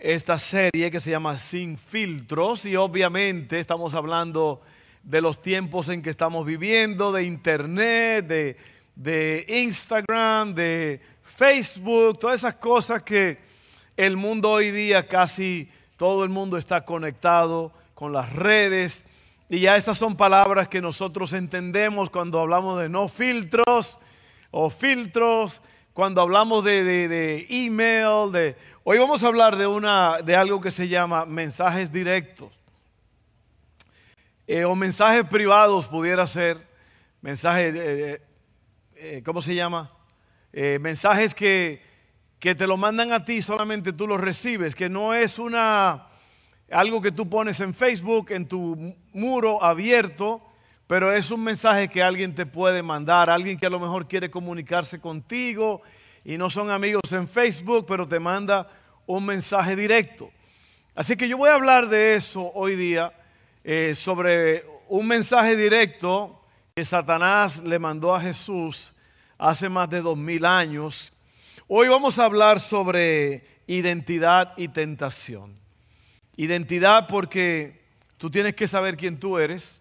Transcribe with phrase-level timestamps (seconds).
[0.00, 4.60] esta serie que se llama Sin filtros y obviamente estamos hablando
[5.02, 8.56] de los tiempos en que estamos viviendo, de internet, de,
[8.94, 13.38] de Instagram, de Facebook, todas esas cosas que
[13.96, 19.04] el mundo hoy día casi todo el mundo está conectado con las redes.
[19.48, 23.98] Y ya estas son palabras que nosotros entendemos cuando hablamos de no filtros
[24.50, 25.60] o filtros,
[25.94, 28.56] cuando hablamos de, de email, de
[28.90, 32.50] Hoy vamos a hablar de, una, de algo que se llama mensajes directos.
[34.46, 36.66] Eh, o mensajes privados pudiera ser.
[37.20, 38.22] Mensajes, eh,
[38.96, 39.92] eh, ¿cómo se llama?
[40.80, 41.82] mensajes que,
[42.38, 46.06] que te lo mandan a ti, solamente tú los recibes, que no es una,
[46.70, 50.42] algo que tú pones en Facebook, en tu muro abierto,
[50.86, 54.30] pero es un mensaje que alguien te puede mandar, alguien que a lo mejor quiere
[54.30, 55.82] comunicarse contigo
[56.24, 58.68] y no son amigos en Facebook, pero te manda
[59.08, 60.30] un mensaje directo.
[60.94, 63.12] Así que yo voy a hablar de eso hoy día,
[63.64, 66.44] eh, sobre un mensaje directo
[66.74, 68.92] que Satanás le mandó a Jesús
[69.38, 71.10] hace más de dos mil años.
[71.68, 75.58] Hoy vamos a hablar sobre identidad y tentación.
[76.36, 77.80] Identidad porque
[78.18, 79.80] tú tienes que saber quién tú eres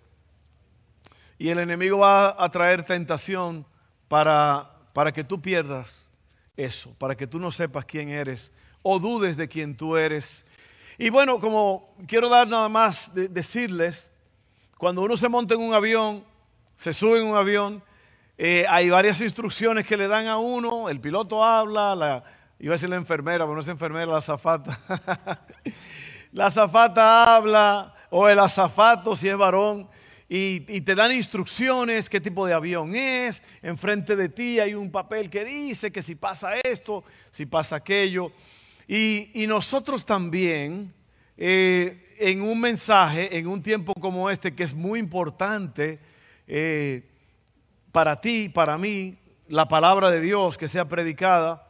[1.38, 3.66] y el enemigo va a traer tentación
[4.08, 6.10] para, para que tú pierdas
[6.56, 10.46] eso, para que tú no sepas quién eres o dudes de quién tú eres.
[10.98, 14.12] Y bueno, como quiero dar nada más de decirles,
[14.78, 16.24] cuando uno se monta en un avión,
[16.76, 17.84] se sube en un avión,
[18.38, 22.24] eh, hay varias instrucciones que le dan a uno, el piloto habla, la,
[22.60, 24.80] iba a decir la enfermera, pero no es enfermera, la azafata.
[26.32, 29.88] la azafata habla, o el azafato si es varón,
[30.30, 35.30] y, te dan instrucciones, qué tipo de avión es, enfrente de ti hay un papel
[35.30, 38.32] que dice que si pasa esto, si pasa aquello.
[38.88, 40.94] Y, nosotros también,
[41.38, 46.00] eh, en un mensaje, en un tiempo como este, que es muy importante
[46.48, 47.04] eh,
[47.92, 49.18] para ti, para mí,
[49.50, 51.68] la palabra de Dios que sea predicada,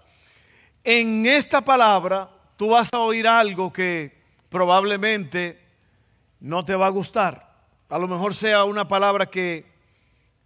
[0.83, 4.15] en esta palabra tú vas a oír algo que
[4.49, 5.59] probablemente
[6.39, 7.47] no te va a gustar
[7.89, 9.65] a lo mejor sea una palabra que,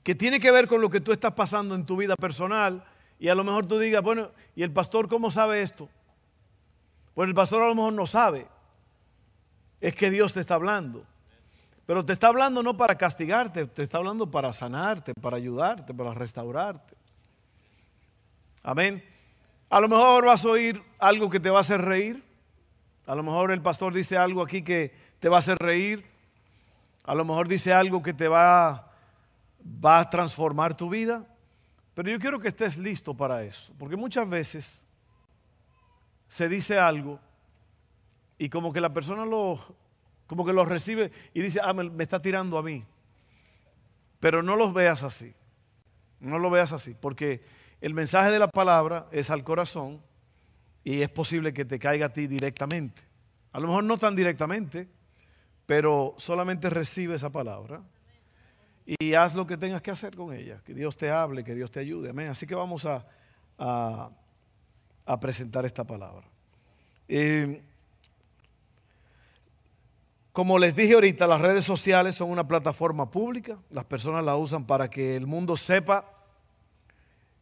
[0.03, 2.83] que tiene que ver con lo que tú estás pasando en tu vida personal
[3.19, 5.89] y a lo mejor tú digas, bueno, ¿y el pastor cómo sabe esto?
[7.21, 8.47] Pues el pastor a lo mejor no sabe.
[9.79, 11.05] Es que Dios te está hablando.
[11.85, 16.15] Pero te está hablando no para castigarte, te está hablando para sanarte, para ayudarte, para
[16.15, 16.95] restaurarte.
[18.63, 19.03] Amén.
[19.69, 22.23] A lo mejor vas a oír algo que te va a hacer reír.
[23.05, 26.03] A lo mejor el pastor dice algo aquí que te va a hacer reír.
[27.03, 28.91] A lo mejor dice algo que te va,
[29.63, 31.23] va a transformar tu vida.
[31.93, 33.71] Pero yo quiero que estés listo para eso.
[33.77, 34.83] Porque muchas veces
[36.31, 37.19] se dice algo
[38.37, 39.59] y como que la persona lo,
[40.27, 42.85] como que lo recibe y dice, ah, me, está tirando a mí.
[44.21, 45.33] Pero no los veas así.
[46.21, 46.95] No lo veas así.
[46.97, 47.43] Porque
[47.81, 50.01] el mensaje de la palabra es al corazón
[50.85, 53.01] y es posible que te caiga a ti directamente.
[53.51, 54.87] A lo mejor no tan directamente,
[55.65, 57.83] pero solamente recibe esa palabra
[58.85, 60.61] y haz lo que tengas que hacer con ella.
[60.63, 62.11] Que Dios te hable, que Dios te ayude.
[62.11, 62.29] Amén.
[62.29, 63.05] Así que vamos a,
[65.19, 66.27] presentar esta palabra.
[70.31, 73.57] Como les dije ahorita, las redes sociales son una plataforma pública.
[73.69, 76.05] Las personas la usan para que el mundo sepa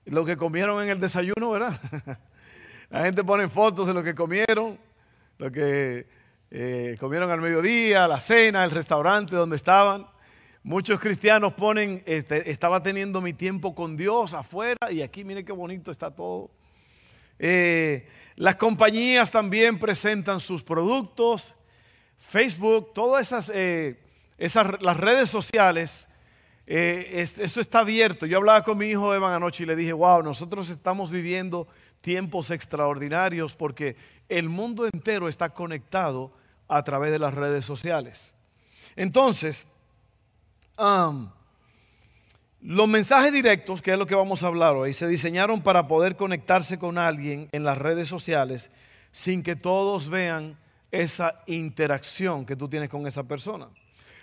[0.05, 1.79] lo que comieron en el desayuno, ¿verdad?
[2.89, 4.79] La gente pone fotos de lo que comieron,
[5.37, 6.07] lo que
[6.49, 10.07] eh, comieron al mediodía, la cena, el restaurante donde estaban.
[10.63, 15.51] Muchos cristianos ponen, este, estaba teniendo mi tiempo con Dios afuera y aquí mire qué
[15.51, 16.49] bonito está todo.
[17.39, 21.55] Eh, las compañías también presentan sus productos,
[22.17, 23.99] Facebook, todas esas, eh,
[24.37, 26.07] esas las redes sociales,
[26.67, 28.27] eso está abierto.
[28.27, 31.67] Yo hablaba con mi hijo Evan anoche y le dije, wow, nosotros estamos viviendo
[32.01, 33.95] tiempos extraordinarios porque
[34.29, 36.31] el mundo entero está conectado
[36.67, 38.35] a través de las redes sociales.
[38.95, 39.67] Entonces,
[42.61, 46.17] los mensajes directos, que es lo que vamos a hablar hoy, se diseñaron para poder
[46.17, 48.69] conectarse con alguien en las redes sociales
[49.11, 50.57] sin que todos vean
[50.91, 53.69] esa interacción que tú tienes con esa persona.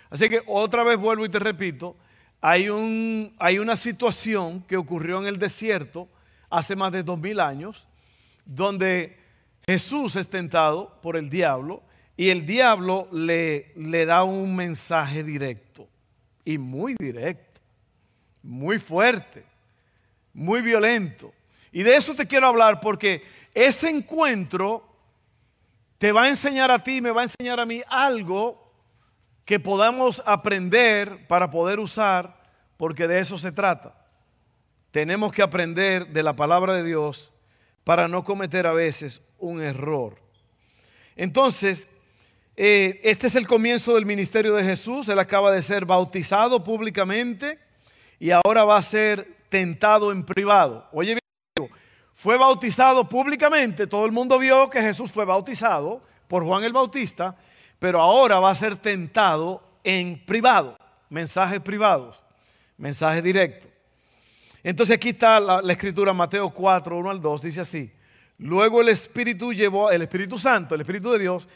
[0.09, 1.97] Así que otra vez vuelvo y te repito,
[2.39, 6.07] hay, un, hay una situación que ocurrió en el desierto
[6.49, 7.87] hace más de dos mil años,
[8.45, 9.17] donde
[9.65, 11.81] Jesús es tentado por el diablo
[12.15, 15.89] y el diablo le da un mensaje directo
[16.47, 17.46] y muy directo,
[18.47, 19.43] muy fuerte,
[20.33, 21.33] muy violento.
[21.71, 23.23] Y de eso te quiero hablar porque
[23.53, 24.87] ese encuentro
[25.97, 28.71] te va a enseñar a ti, me va a enseñar a mí algo
[29.43, 32.41] que podamos aprender para poder usar,
[32.77, 33.93] porque de eso se trata.
[34.91, 37.33] Tenemos que aprender de la palabra de Dios
[37.83, 40.17] para no cometer a veces un error.
[41.17, 41.89] Entonces,
[42.55, 45.09] eh, este es el comienzo del ministerio de Jesús.
[45.09, 47.66] Él acaba de ser bautizado públicamente
[48.19, 50.87] y ahora va a ser tentado en privado.
[50.91, 51.17] Oye,
[51.55, 51.71] bien,
[52.13, 53.87] fue bautizado públicamente.
[53.87, 57.35] Todo el mundo vio que Jesús fue bautizado por Juan el Bautista
[57.79, 60.77] pero ahora va a ser tentado en privado,
[61.09, 62.21] mensajes privados,
[62.77, 63.69] mensajes directos.
[64.63, 67.91] Entonces aquí está la, escritura Mateo 4, 1 al 2, dice así.
[68.39, 71.47] Luego el Espíritu llevó, el Espíritu Santo, el Espíritu de Dios,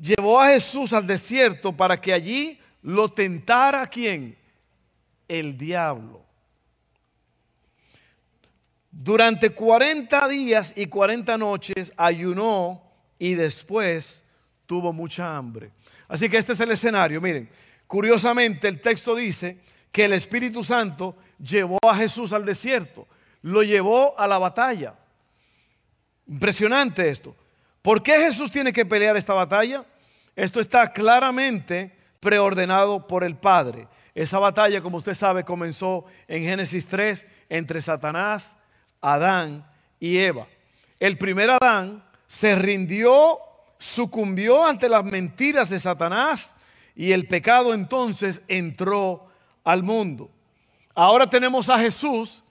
[0.00, 4.36] llevó a Jesús al desierto para que allí lo tentara quién?
[5.30, 6.24] El diablo.
[8.90, 12.82] Durante 40 días y 40 noches ayunó
[13.16, 14.24] y después
[14.66, 15.70] tuvo mucha hambre.
[16.08, 17.20] Así que este es el escenario.
[17.20, 17.48] Miren,
[17.86, 19.58] curiosamente el texto dice
[19.92, 23.06] que el Espíritu Santo llevó a Jesús al desierto,
[23.42, 24.96] lo llevó a la batalla.
[26.26, 27.36] Impresionante esto.
[27.82, 29.84] ¿Por qué Jesús tiene que pelear esta batalla?
[30.34, 33.86] Esto está claramente preordenado por el Padre.
[34.14, 38.56] Esa batalla, como usted sabe, comenzó en Génesis 3 entre Satanás,
[39.00, 39.66] Adán
[39.98, 40.46] y Eva.
[40.98, 43.38] El primer Adán se rindió
[43.80, 46.54] sucumbió ante las mentiras de Satanás
[46.94, 49.26] y el pecado entonces entró
[49.64, 50.30] al mundo.
[50.94, 52.44] Ahora tenemos a Jesús,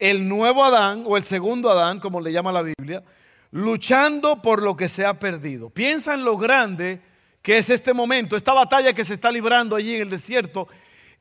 [0.00, 3.04] el nuevo Adán o el segundo Adán, como le llama la Biblia,
[3.52, 5.70] luchando por lo que se ha perdido.
[5.70, 7.00] Piensa en lo grande
[7.40, 10.66] que es este momento, esta batalla que se está librando allí en el desierto,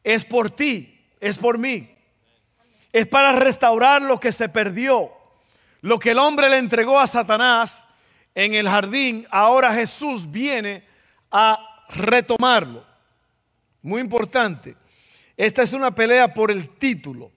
[0.03, 1.89] es por ti, es por mí.
[2.91, 5.11] Es para restaurar lo que se perdió,
[5.81, 7.87] lo que el hombre le entregó a Satanás
[8.35, 10.83] en el jardín, ahora Jesús viene
[11.31, 12.85] a retomarlo.
[13.81, 14.75] Muy importante.
[15.35, 17.31] Esta es una pelea por el título.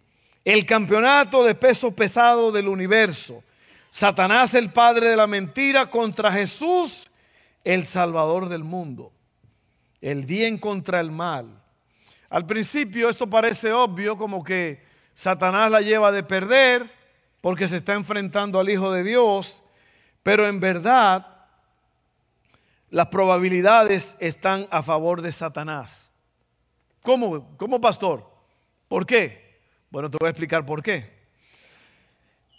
[0.45, 3.43] El campeonato de peso pesado del universo.
[3.91, 7.09] Satanás, el padre de la mentira, contra Jesús,
[7.65, 9.13] el salvador del mundo.
[10.01, 11.63] El bien contra el mal.
[12.29, 14.85] Al principio esto parece obvio, como que
[15.15, 16.91] Satanás la lleva de perder
[17.41, 19.63] porque se está enfrentando al Hijo de Dios.
[20.23, 21.47] Pero en verdad,
[22.91, 26.11] las probabilidades están a favor de Satanás.
[27.03, 28.29] ¿Cómo, ¿Cómo, pastor?
[28.89, 29.61] ¿Por qué?
[29.91, 31.15] Bueno, te voy a explicar por qué.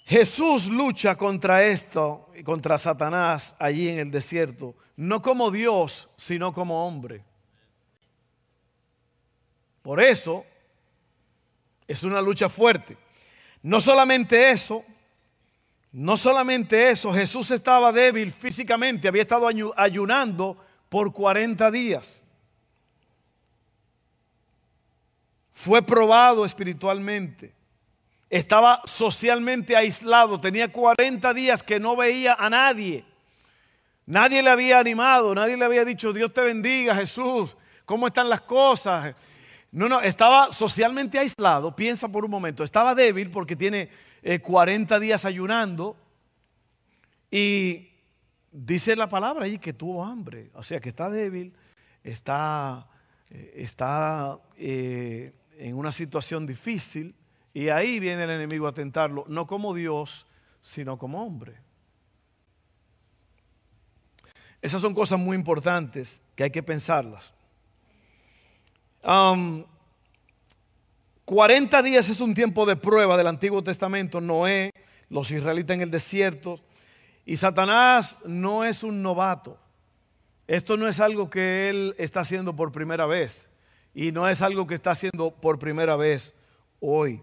[0.06, 6.88] Jesús lucha contra esto, contra Satanás allí en el desierto, no como Dios, sino como
[6.88, 7.26] hombre.
[9.88, 10.46] Por eso
[11.88, 12.98] es una lucha fuerte.
[13.64, 14.84] No solamente eso,
[15.94, 19.48] no solamente eso, Jesús estaba débil físicamente, había estado
[19.78, 20.58] ayunando
[20.90, 22.22] por 40 días.
[25.54, 27.54] Fue probado espiritualmente.
[28.30, 33.06] Estaba socialmente aislado, tenía 40 días que no veía a nadie.
[34.06, 38.42] Nadie le había animado, nadie le había dicho, Dios te bendiga, Jesús, ¿cómo están las
[38.42, 39.16] cosas?
[39.78, 43.92] No, no, estaba socialmente aislado, piensa por un momento, estaba débil porque tiene
[44.42, 45.96] 40 eh, días ayunando
[47.30, 47.88] y
[48.52, 51.54] dice la palabra ahí que tuvo hambre, o sea que está débil,
[52.04, 52.88] está,
[53.30, 57.14] eh, está eh, en una situación difícil
[57.54, 60.26] y ahí viene el enemigo a tentarlo, no como Dios,
[60.60, 61.54] sino como hombre.
[64.60, 67.37] Esas son cosas muy importantes que hay que pensarlas.
[71.26, 74.20] 40 días es un tiempo de prueba del Antiguo Testamento.
[74.20, 74.72] Noé,
[75.10, 76.60] los israelitas en el desierto.
[77.26, 79.58] Y Satanás no es un novato.
[80.46, 83.48] Esto no es algo que él está haciendo por primera vez.
[83.94, 86.34] Y no es algo que está haciendo por primera vez
[86.80, 87.22] hoy.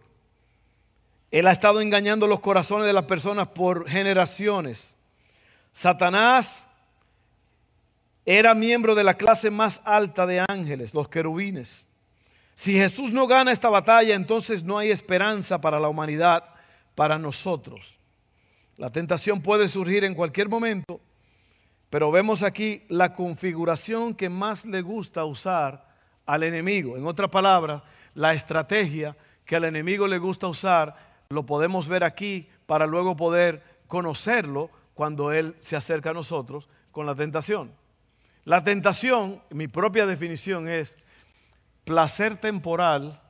[1.31, 4.95] Él ha estado engañando los corazones de las personas por generaciones.
[5.73, 6.69] Satanás
[8.27, 11.87] era miembro de la clase más alta de ángeles, los querubines.
[12.55, 16.45] Si Jesús no gana esta batalla, entonces no hay esperanza para la humanidad,
[16.95, 17.99] para nosotros.
[18.77, 21.01] La tentación puede surgir en cualquier momento,
[21.91, 25.87] Pero vemos aquí la configuración que más le gusta usar
[26.27, 26.97] al enemigo.
[26.97, 27.83] En otras palabras,
[28.15, 30.97] la estrategia que al enemigo le gusta usar,
[31.29, 37.07] lo podemos ver aquí para luego poder conocerlo cuando él se acerca a nosotros con
[37.07, 37.71] la tentación.
[38.45, 40.97] La tentación, mi propia definición es
[41.85, 43.23] placer temporal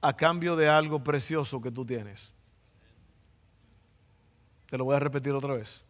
[0.00, 2.32] a cambio de algo precioso que tú tienes.
[4.66, 5.82] Te lo voy a repetir otra vez.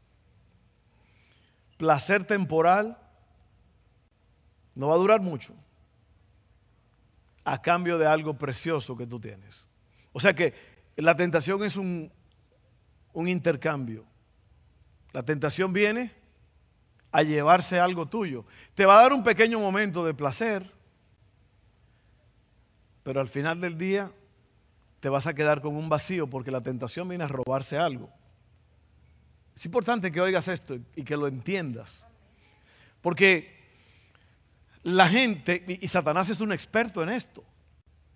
[1.78, 2.98] Placer temporal
[4.74, 5.54] no va a durar mucho
[7.44, 9.66] a cambio de algo precioso que tú tienes.
[10.12, 10.54] O sea que
[10.96, 12.12] la tentación es un,
[13.12, 14.04] un intercambio.
[15.12, 16.12] La tentación viene
[17.10, 18.44] a llevarse algo tuyo.
[18.74, 20.70] Te va a dar un pequeño momento de placer,
[23.02, 24.12] pero al final del día
[25.00, 28.10] te vas a quedar con un vacío porque la tentación viene a robarse algo.
[29.54, 32.04] Es importante que oigas esto y que lo entiendas.
[33.00, 33.56] Porque
[34.82, 37.44] la gente, y Satanás es un experto en esto,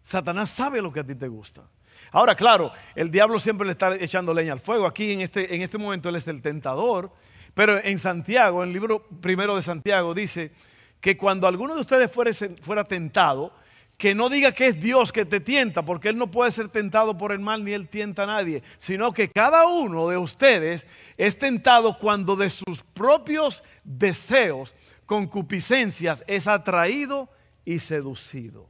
[0.02, 1.62] Satanás sabe lo que a ti te gusta.
[2.10, 4.86] Ahora, claro, el diablo siempre le está echando leña al fuego.
[4.86, 7.12] Aquí en este, en este momento él es el tentador,
[7.54, 10.52] pero en Santiago, en el libro primero de Santiago, dice
[11.00, 12.30] que cuando alguno de ustedes fuera,
[12.60, 13.52] fuera tentado,
[13.98, 17.16] que no diga que es Dios que te tienta, porque Él no puede ser tentado
[17.16, 21.38] por el mal ni Él tienta a nadie, sino que cada uno de ustedes es
[21.38, 24.74] tentado cuando de sus propios deseos,
[25.06, 27.28] concupiscencias, es atraído
[27.64, 28.68] y seducido.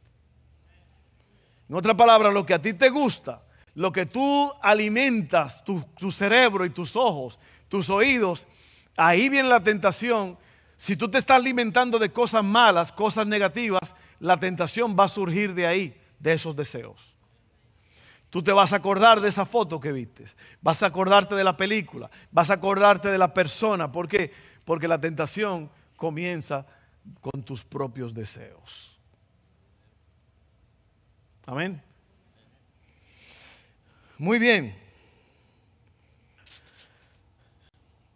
[1.69, 3.43] En otra palabra, lo que a ti te gusta,
[3.75, 8.47] lo que tú alimentas, tu cerebro y tus ojos, tus oídos,
[8.97, 10.39] ahí viene la tentación.
[10.77, 15.55] Si tú te estás alimentando de cosas malas, cosas negativas, la tentación va a surgir
[15.55, 17.15] de ahí, de esos deseos.
[18.31, 20.25] Tú te vas a acordar de esa foto que viste,
[20.63, 23.93] vas a acordarte de la película, vas a acordarte de la persona.
[23.93, 24.33] ¿Por qué?
[24.65, 26.67] Porque la tentación comienza
[27.21, 28.99] con tus propios deseos.
[31.45, 31.83] Amén.
[34.19, 34.82] Muy bien.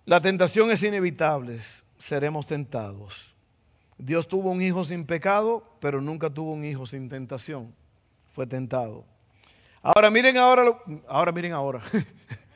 [0.07, 1.59] La tentación es inevitable,
[1.99, 3.35] seremos tentados.
[3.99, 7.75] Dios tuvo un hijo sin pecado, pero nunca tuvo un hijo sin tentación.
[8.31, 9.05] Fue tentado.
[9.83, 11.83] Ahora miren ahora, ahora miren ahora.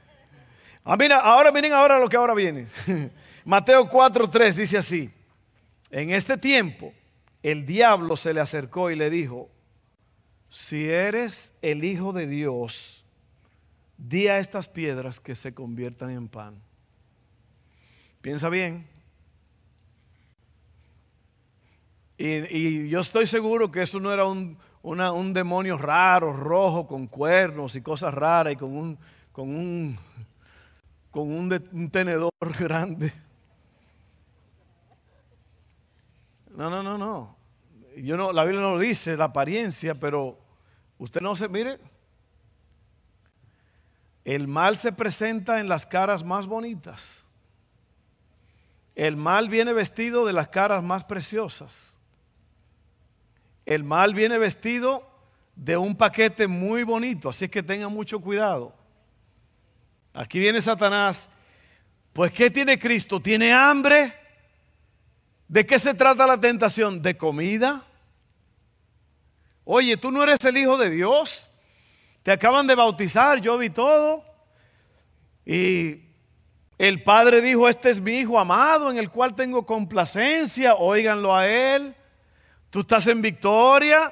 [0.85, 2.69] ah, mira, ahora miren ahora lo que ahora viene.
[3.45, 5.11] Mateo 4:3 dice así:
[5.91, 6.93] En este tiempo
[7.43, 9.51] el diablo se le acercó y le dijo:
[10.51, 13.05] si eres el Hijo de Dios,
[13.97, 16.70] di a estas piedras que se conviertan en pan.
[18.21, 18.87] Piensa bien.
[22.19, 27.77] Y, yo estoy seguro que eso no era un, un, demonio raro, rojo, con cuernos
[27.77, 28.99] y cosas raras y con un,
[29.33, 29.99] con un,
[31.11, 33.13] con un tenedor grande.
[36.55, 37.41] No, no, no, no
[37.97, 40.39] yo no, la Biblia no lo dice, la apariencia, pero
[40.99, 41.79] usted no se, mire,
[44.25, 47.25] el mal se presenta en las caras más bonitas.
[49.01, 51.97] El mal viene vestido de las caras más preciosas.
[53.65, 55.11] El mal viene vestido
[55.57, 58.75] de un paquete muy bonito, así que tenga mucho cuidado.
[60.13, 61.31] Aquí viene Satanás.
[62.13, 63.21] Pues ¿qué tiene Cristo?
[63.21, 64.15] ¿Tiene hambre?
[65.49, 67.01] ¿De qué se trata la tentación?
[67.01, 67.87] ¿De comida?
[69.65, 71.49] Oye, tú no eres el Hijo de Dios.
[72.23, 74.23] Te acaban de bautizar, yo vi todo.
[75.47, 76.10] Y
[76.81, 81.47] el Padre dijo, este es mi Hijo amado en el cual tengo complacencia, óiganlo a
[81.47, 81.95] Él.
[82.71, 84.11] Tú estás en victoria,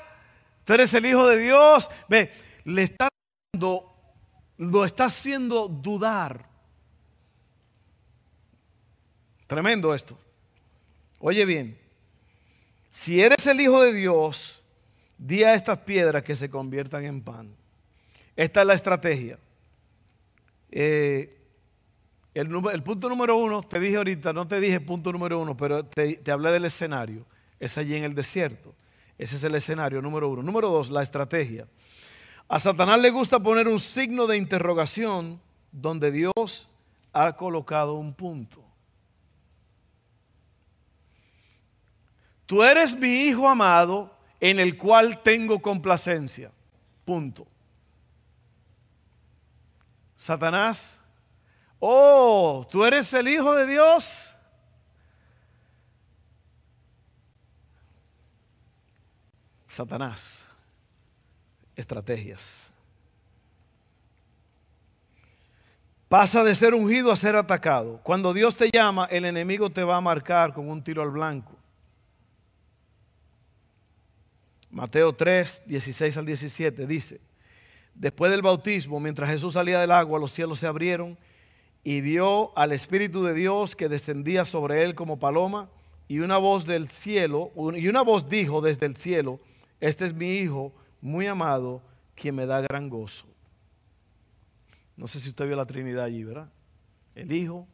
[0.66, 1.88] tú eres el Hijo de Dios.
[2.10, 2.30] Ve,
[2.64, 3.08] le está
[3.54, 3.90] dando,
[4.58, 6.46] lo está haciendo dudar.
[9.46, 10.18] Tremendo esto.
[11.20, 11.78] Oye bien,
[12.90, 14.62] si eres el Hijo de Dios,
[15.16, 17.56] di a estas piedras que se conviertan en pan.
[18.37, 19.38] Esta es la estrategia.
[20.70, 21.38] Eh,
[22.40, 26.16] el, punto número uno, te dije ahorita, no te dije punto número uno, pero te,
[26.16, 27.26] te hablé del escenario.
[27.59, 28.75] Es allí en el desierto.
[29.16, 30.42] Ese es el escenario número uno.
[30.42, 31.66] Número dos, la estrategia.
[32.47, 35.40] A Satanás le gusta poner un signo de interrogación
[35.73, 36.68] donde Dios
[37.12, 38.64] ha colocado un punto.
[42.47, 46.52] Tú eres mi hijo amado en el cual tengo complacencia.
[47.04, 47.47] Punto.
[50.16, 50.98] Satanás,
[51.80, 54.35] oh, tú eres el hijo de Dios.
[59.68, 60.44] Satanás,
[61.76, 62.68] estrategias.
[66.08, 68.00] pasa de ser ungido a ser atacado.
[68.02, 71.54] Cuando Dios te llama, el enemigo te va a marcar con un tiro al blanco.
[74.70, 77.20] Mateo 3, 16 al 17 dice,
[77.94, 81.16] después del bautismo, mientras Jesús salía del agua, los cielos se abrieron
[81.88, 85.71] y vio al Espíritu de Dios que descendía sobre él como paloma
[86.07, 89.40] y una voz del cielo, y una voz dijo desde el cielo,
[89.80, 91.80] este es mi Hijo muy amado,
[92.14, 93.25] quien me da gran gozo.
[94.99, 96.50] No sé si usted vio la Trinidad allí, ¿verdad?
[97.14, 97.66] El Hijo,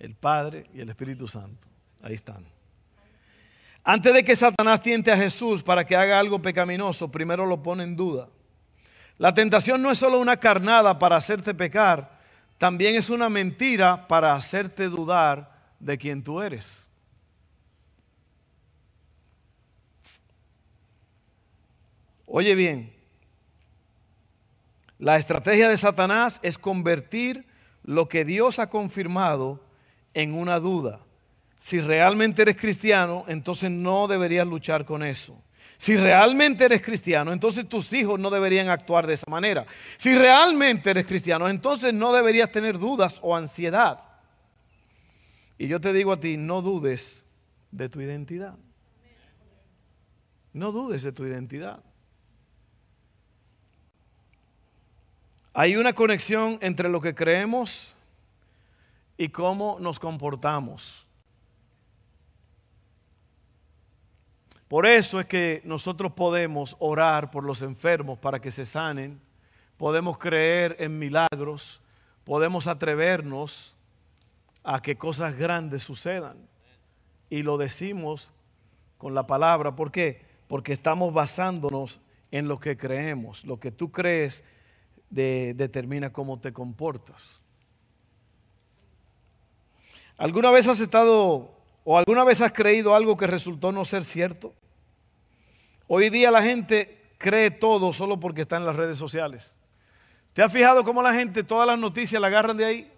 [0.00, 1.68] el Padre y el Espíritu Santo.
[2.02, 2.44] Ahí están.
[3.84, 7.84] Antes de que Satanás tiente a Jesús para que haga algo pecaminoso, primero lo pone
[7.84, 8.30] en duda.
[9.16, 12.18] La tentación no es solo una carnada para hacerte pecar,
[12.60, 16.86] también es una mentira para hacerte dudar de quién tú eres.
[22.26, 22.92] Oye bien,
[24.98, 27.46] la estrategia de Satanás es convertir
[27.82, 29.64] lo que Dios ha confirmado
[30.12, 31.00] en una duda.
[31.56, 35.42] Si realmente eres cristiano, entonces no deberías luchar con eso.
[35.80, 39.64] Si realmente eres cristiano, entonces tus hijos no deberían actuar de esa manera.
[39.96, 43.98] Si realmente eres cristiano, entonces no deberías tener dudas o ansiedad.
[45.56, 47.24] Y yo te digo a ti, no dudes
[47.70, 48.58] de tu identidad.
[50.52, 51.82] No dudes de tu identidad.
[55.54, 57.94] Hay una conexión entre lo que creemos
[59.16, 61.06] y cómo nos comportamos.
[64.70, 69.20] Por eso es que nosotros podemos orar por los enfermos para que se sanen,
[69.76, 71.80] podemos creer en milagros,
[72.22, 73.74] podemos atrevernos
[74.62, 76.36] a que cosas grandes sucedan.
[77.28, 78.32] Y lo decimos
[78.96, 79.74] con la palabra.
[79.74, 80.22] ¿Por qué?
[80.46, 81.98] Porque estamos basándonos
[82.30, 83.44] en lo que creemos.
[83.44, 84.44] Lo que tú crees
[85.10, 87.40] determina cómo te comportas.
[90.16, 94.54] ¿Alguna vez has estado o alguna vez has creído algo que resultó no ser cierto?
[95.92, 99.56] Hoy día la gente cree todo solo porque está en las redes sociales.
[100.32, 102.92] ¿Te has fijado cómo la gente todas las noticias la agarran de ahí?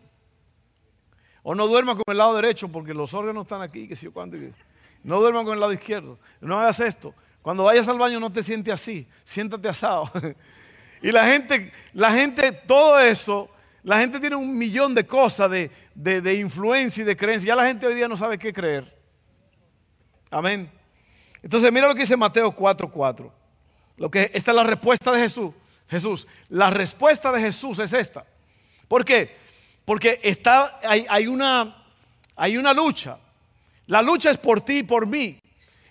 [1.43, 4.13] O no duerma con el lado derecho porque los órganos están aquí, que si yo
[4.13, 4.37] cuando.
[5.03, 6.19] No duerma con el lado izquierdo.
[6.39, 7.15] No hagas esto.
[7.41, 10.11] Cuando vayas al baño no te sientes así, siéntate asado.
[11.01, 13.49] Y la gente, la gente, todo eso,
[13.83, 17.49] la gente tiene un millón de cosas de, de, influencia y de creencia.
[17.49, 18.97] Ya la gente hoy día no sabe qué creer.
[20.31, 20.71] Amén.
[21.43, 23.31] Entonces, mira lo que dice Mateo 4:4.
[23.97, 25.53] Lo que esta es la respuesta de Jesús.
[25.89, 28.25] Jesús, la respuesta de Jesús es esta.
[28.89, 29.37] ¿Por qué?
[29.85, 31.85] Porque está, hay, hay, una,
[32.37, 33.19] hay una lucha.
[33.87, 35.39] La lucha es por ti y por mí.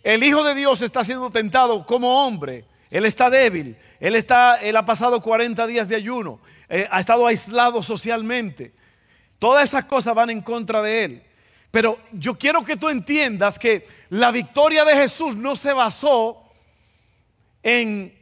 [0.02, 3.78] El Hijo de Dios está siendo tentado como hombre él está débil.
[4.00, 6.40] Él, está, él ha pasado 40 días de ayuno.
[6.70, 8.74] Eh, ha estado aislado socialmente.
[9.40, 11.24] Todas esas cosas van en contra de él.
[11.72, 16.44] Pero yo quiero que tú entiendas que la victoria de Jesús no se basó
[17.64, 18.14] en,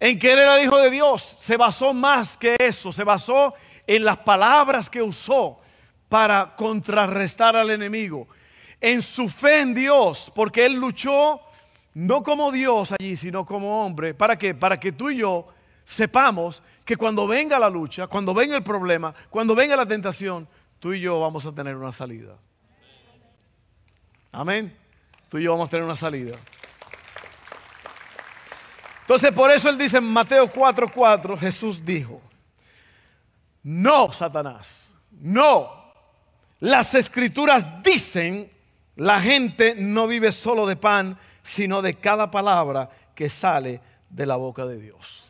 [0.00, 1.36] en que él era el Hijo de Dios.
[1.40, 2.90] Se basó más que eso.
[2.90, 3.54] Se basó
[3.86, 5.60] en las palabras que usó
[6.08, 8.28] para contrarrestar al enemigo.
[8.80, 11.40] En su fe en Dios, porque él luchó
[11.94, 14.14] no como Dios allí, sino como hombre.
[14.14, 14.54] ¿Para qué?
[14.54, 15.46] Para que tú y yo
[15.84, 20.48] sepamos que cuando venga la lucha, cuando venga el problema, cuando venga la tentación,
[20.84, 22.36] tú y yo vamos a tener una salida.
[24.30, 24.76] Amén.
[25.30, 26.36] Tú y yo vamos a tener una salida.
[29.00, 32.20] Entonces, por eso él dice en Mateo 4:4, Jesús dijo,
[33.62, 35.70] no, Satanás, no.
[36.60, 38.52] Las escrituras dicen,
[38.96, 44.36] la gente no vive solo de pan, sino de cada palabra que sale de la
[44.36, 45.23] boca de Dios.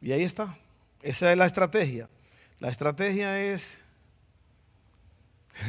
[0.00, 0.56] Y ahí está.
[1.02, 2.08] Esa es la estrategia.
[2.58, 3.78] La estrategia es,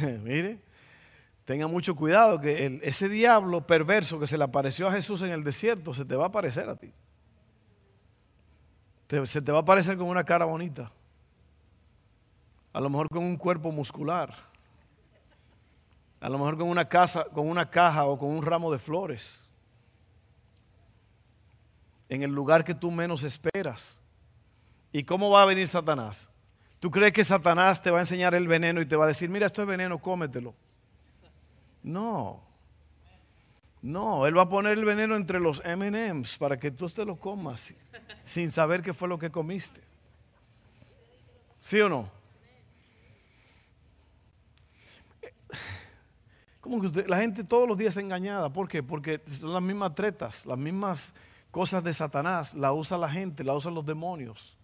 [0.22, 0.58] mire,
[1.44, 5.42] tenga mucho cuidado que ese diablo perverso que se le apareció a Jesús en el
[5.42, 6.92] desierto se te va a aparecer a ti.
[9.24, 10.92] se te va a aparecer con una cara bonita.
[12.72, 14.52] A lo mejor con un cuerpo muscular
[16.22, 19.42] a lo mejor con una, casa, con una caja o con un ramo de flores.
[22.08, 24.00] En el lugar que tú menos esperas.
[24.92, 26.30] ¿Y cómo va a venir Satanás?
[26.78, 29.30] ¿Tú crees que Satanás te va a enseñar el veneno y te va a decir,
[29.30, 30.54] mira, esto es veneno, cómetelo?
[31.82, 32.42] No.
[33.80, 37.16] No, él va a poner el veneno entre los MMs para que tú te lo
[37.16, 37.72] comas
[38.24, 39.80] sin saber qué fue lo que comiste.
[41.58, 42.10] ¿Sí o no?
[46.60, 48.52] Como que la gente todos los días es engañada.
[48.52, 48.84] ¿Por qué?
[48.84, 51.12] Porque son las mismas tretas, las mismas
[51.50, 54.56] cosas de Satanás, la usa la gente, la usan los demonios.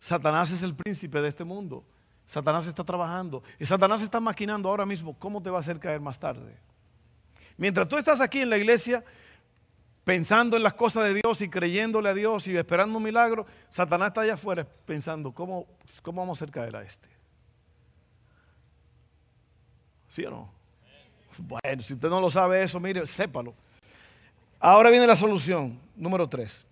[0.00, 1.84] Satanás es el príncipe de este mundo.
[2.24, 3.42] Satanás está trabajando.
[3.58, 6.56] Y Satanás está maquinando ahora mismo cómo te va a hacer caer más tarde.
[7.56, 9.04] Mientras tú estás aquí en la iglesia
[10.02, 14.08] pensando en las cosas de Dios y creyéndole a Dios y esperando un milagro, Satanás
[14.08, 15.66] está allá afuera pensando, ¿cómo,
[16.02, 17.08] cómo vamos a hacer caer a este?
[20.08, 20.52] ¿Sí o no?
[21.36, 23.54] Bueno, si usted no lo sabe eso, mire, sépalo.
[24.58, 26.66] Ahora viene la solución, número tres.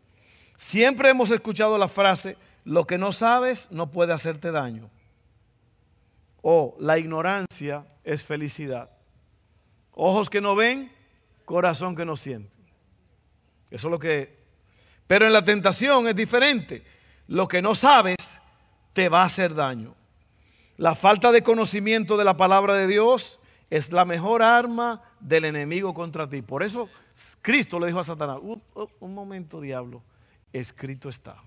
[0.57, 2.37] Siempre hemos escuchado la frase,
[2.69, 4.91] lo que no sabes no puede hacerte daño.
[6.43, 8.91] O la ignorancia es felicidad.
[9.93, 10.93] Ojos que no ven,
[11.47, 12.53] corazón que no siente.
[13.71, 14.37] Eso es lo que...
[15.07, 16.85] Pero en la tentación es diferente.
[17.27, 18.39] Lo que no sabes
[18.93, 19.95] te va a hacer daño.
[20.77, 25.95] La falta de conocimiento de la palabra de Dios es la mejor arma del enemigo
[25.95, 26.43] contra ti.
[26.43, 26.91] Por eso
[27.41, 30.03] Cristo le dijo a Satanás, un, momento diablo,
[30.53, 31.43] escrito está.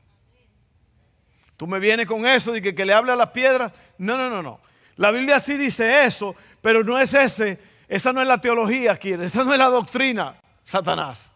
[1.62, 3.71] Tú me vienes con eso de que, que le hable a las piedras.
[4.00, 4.60] No, no, no, no.
[4.95, 9.12] La Biblia sí dice eso, pero no es ese, esa no es la teología aquí,
[9.12, 11.32] esa no es la doctrina, Satanás.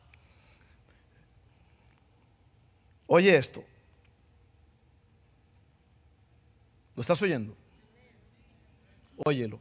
[3.05, 3.63] Oye esto.
[6.95, 7.55] ¿Lo estás oyendo?
[9.17, 9.59] Óyelo.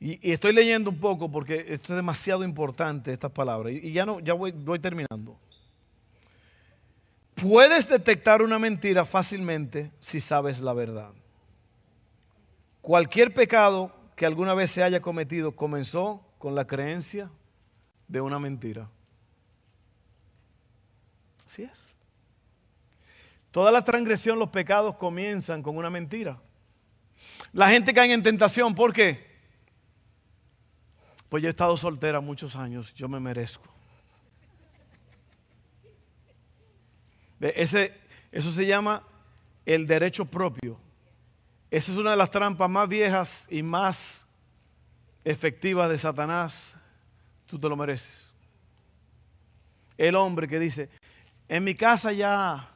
[0.00, 3.72] Y, estoy leyendo un poco porque esto es demasiado importante, estas palabras.
[3.72, 5.38] Y, ya, no, ya voy, voy terminando.
[7.40, 11.12] Puedes detectar una mentira fácilmente si sabes la verdad.
[12.82, 17.30] Cualquier pecado que alguna vez se haya cometido comenzó con la creencia
[18.08, 18.90] de una mentira.
[21.46, 21.94] Así es.
[23.50, 26.38] Toda la transgresión, los pecados comienzan con una mentira.
[27.52, 29.30] La gente cae en tentación, ¿por qué?
[31.30, 33.79] Pues yo he estado soltera muchos años, yo me merezco.
[37.40, 37.98] Ese,
[38.30, 39.02] eso se llama
[39.64, 40.78] el derecho propio.
[41.70, 44.26] Esa es una de las trampas más viejas y más
[45.24, 46.74] efectivas de Satanás.
[47.46, 48.28] Tú te lo mereces.
[49.96, 50.90] El hombre que dice,
[51.48, 52.68] en mi casa ya,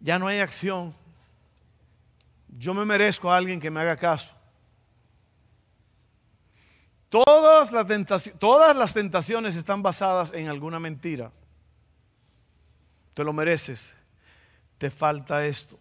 [0.00, 0.94] ya no hay acción.
[2.48, 4.34] Yo me merezco a alguien que me haga caso.
[7.08, 11.30] Todas las, todas las tentaciones están basadas en alguna mentira.
[13.16, 13.94] Te lo mereces.
[14.76, 15.78] Te falta esto.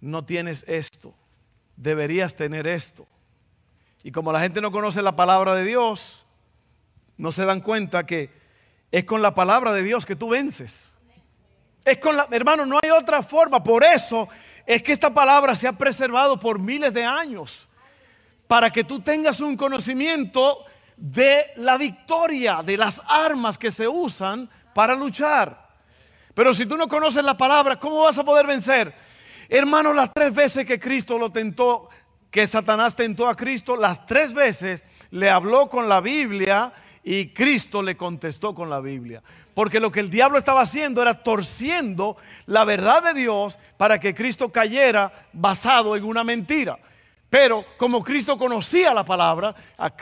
[0.00, 1.14] No tienes esto.
[1.76, 3.06] Deberías tener esto.
[4.02, 6.26] Y como la gente no conoce la palabra de Dios,
[7.16, 8.28] no se dan cuenta que
[8.90, 10.98] es con la palabra de Dios que tú vences.
[11.84, 13.62] Es con la, hermano, no hay otra forma.
[13.62, 14.28] Por eso
[14.66, 17.68] es que esta palabra se ha preservado por miles de años.
[18.48, 20.64] Para que tú tengas un conocimiento
[20.96, 25.61] de la victoria, de las armas que se usan para luchar.
[26.34, 28.94] Pero si tú no conoces la palabra, ¿cómo vas a poder vencer?
[29.48, 31.88] Hermano, las tres veces que Cristo lo tentó,
[32.30, 36.72] que Satanás tentó a Cristo, las tres veces le habló con la Biblia
[37.04, 39.22] y Cristo le contestó con la Biblia.
[39.54, 42.16] Porque lo que el diablo estaba haciendo era torciendo
[42.46, 46.78] la verdad de Dios para que Cristo cayera basado en una mentira.
[47.28, 49.54] Pero como Cristo conocía la palabra,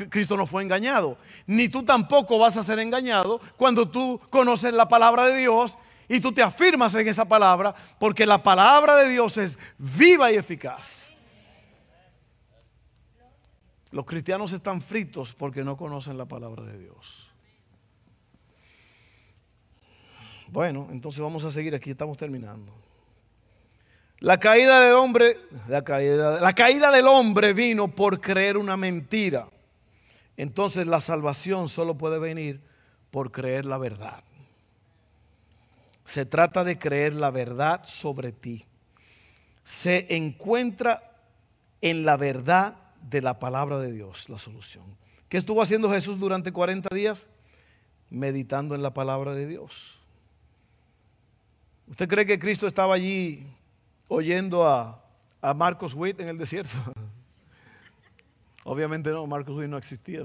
[0.08, 1.16] Cristo no fue engañado.
[1.46, 5.76] Ni tú tampoco vas a ser engañado cuando tú conoces la palabra de Dios
[6.10, 10.34] y tú te afirmas en esa palabra, porque la palabra de Dios es viva y
[10.34, 11.16] eficaz.
[13.92, 17.30] Los cristianos están fritos porque no conocen la palabra de Dios.
[20.48, 22.74] Bueno, entonces vamos a seguir aquí, estamos terminando.
[24.18, 29.48] La caída del hombre, la caída, del hombre vino por creer una mentira.
[30.36, 32.60] Entonces la salvación solo puede venir
[33.12, 34.24] por creer la verdad.
[36.10, 38.64] Se trata de creer la verdad sobre ti.
[39.62, 41.20] Se encuentra
[41.80, 42.74] en la verdad
[43.08, 44.82] de la palabra de Dios la solución.
[45.28, 47.28] ¿Qué estuvo haciendo Jesús durante 40 días?
[48.10, 50.00] Meditando en la palabra de Dios.
[51.86, 53.46] ¿Usted cree que Cristo estaba allí
[54.08, 55.04] oyendo a,
[55.40, 56.76] a Marcos Witt en el desierto?
[58.64, 60.24] Obviamente no, Marcos Witt no existía.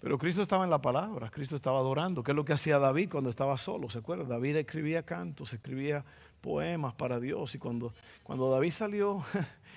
[0.00, 3.10] Pero Cristo estaba en la palabra, Cristo estaba adorando, ¿Qué es lo que hacía David
[3.10, 4.28] cuando estaba solo, ¿se acuerdan?
[4.28, 6.04] David escribía cantos, escribía
[6.40, 9.24] poemas para Dios y cuando, cuando David salió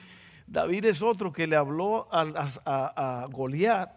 [0.51, 3.89] David es otro que le habló a, Goliat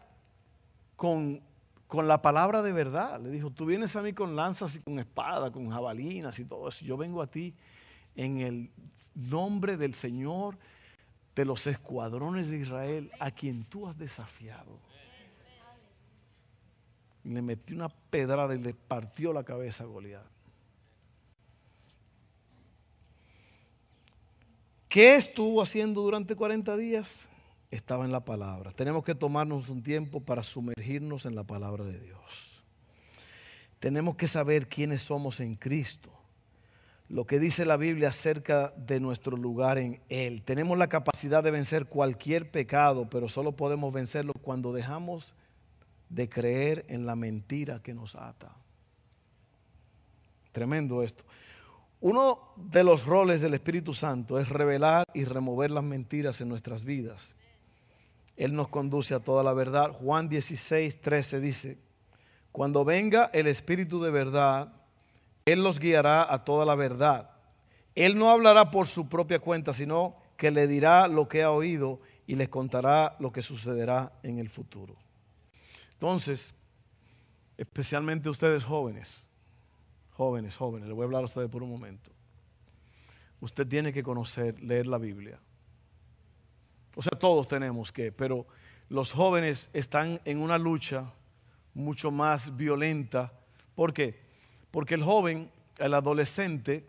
[0.95, 1.41] con,
[1.89, 3.21] con, la palabra de verdad.
[3.21, 6.69] Le dijo, tú vienes a mí con lanzas y con espada, con jabalinas y todo
[6.69, 6.85] eso.
[6.85, 7.55] Yo vengo a ti
[8.15, 8.71] en el
[9.17, 10.57] nombre del Señor
[11.35, 14.79] de los escuadrones de Israel a quien tú has desafiado.
[17.25, 20.27] Le metió una pedrada y le partió la cabeza a Goliat.
[24.89, 27.29] ¿Qué estuvo haciendo durante 40 días?
[27.71, 28.71] Estaba en la palabra.
[28.71, 32.63] Tenemos que tomarnos un tiempo para sumergirnos en la palabra de Dios.
[33.81, 36.11] Tenemos que saber quiénes somos en Cristo.
[37.09, 40.43] Lo que dice la Biblia acerca de nuestro lugar en Él.
[40.45, 45.35] Tenemos la capacidad de vencer cualquier pecado, pero solo podemos vencerlo cuando dejamos
[46.09, 48.55] de creer en la mentira que nos ata.
[50.53, 51.25] Tremendo esto.
[52.01, 56.85] Uno de los roles del Espíritu Santo es revelar y remover las mentiras en nuestras
[56.85, 57.35] vidas.
[58.37, 59.93] Él nos conduce a toda la verdad.
[59.93, 61.79] Juan 16, 13 dice,
[62.53, 64.73] cuando venga el Espíritu de verdad,
[65.45, 67.31] Él los guiará a toda la verdad.
[67.95, 72.01] Él no hablará por su propia cuenta, sino que le dirá lo que ha oído
[72.27, 74.97] y les contará lo que sucederá en el futuro.
[76.05, 76.55] Entonces,
[77.57, 79.27] especialmente ustedes jóvenes,
[80.11, 82.11] jóvenes, jóvenes, le voy a hablar a ustedes por un momento.
[83.41, 85.41] Usted tiene que conocer, leer la Biblia.
[86.95, 88.47] O sea, todos tenemos que, pero
[88.91, 91.11] los jóvenes están en una lucha
[91.73, 93.33] mucho más violenta.
[93.75, 94.21] ¿Por qué?
[94.71, 96.87] Porque el joven, el adolescente,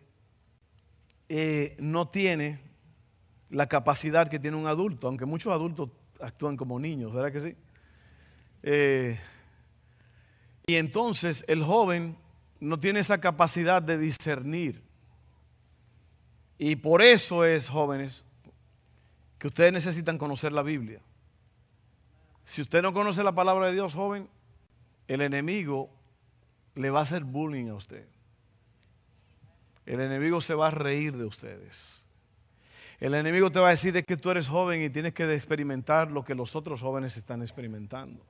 [1.29, 2.59] eh, no tiene
[3.49, 7.55] la capacidad que tiene un adulto, aunque muchos adultos actúan como niños, ¿verdad que sí?
[8.67, 9.19] Eh,
[10.65, 12.17] y entonces el joven
[12.59, 14.81] no tiene esa capacidad de discernir.
[16.57, 18.25] Y por eso es, jóvenes,
[19.37, 20.99] que ustedes necesitan conocer la Biblia.
[22.43, 24.27] Si usted no conoce la palabra de Dios, joven,
[25.07, 25.91] el enemigo
[26.73, 28.07] le va a hacer bullying a usted.
[29.85, 32.03] El enemigo se va a reír de ustedes.
[32.99, 36.25] El enemigo te va a decir que tú eres joven y tienes que experimentar lo
[36.25, 38.25] que los otros jóvenes están experimentando.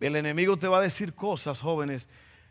[0.00, 2.08] El enemigo te va a decir cosas, jóvenes,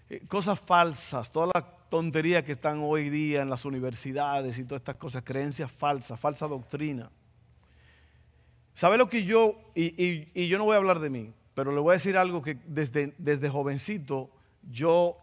[0.09, 4.81] eh, cosas falsas, toda la tontería que están hoy día en las universidades y todas
[4.81, 7.11] estas cosas, creencias falsas, falsa doctrina.
[8.73, 11.91] ¿Sabe lo que yo, y, yo no voy a hablar de mí, pero le voy
[11.91, 14.29] a decir algo que desde, desde jovencito
[14.69, 15.17] yo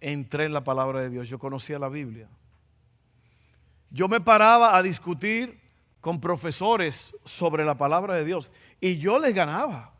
[0.00, 2.28] entré en la palabra de Dios, yo conocía la Biblia.
[3.90, 5.58] Yo me paraba a discutir
[6.00, 9.97] con profesores sobre la palabra de Dios y yo les ganaba.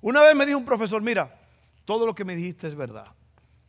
[0.00, 1.34] Una vez me dijo un profesor, mira,
[1.84, 3.06] todo lo que me dijiste es verdad.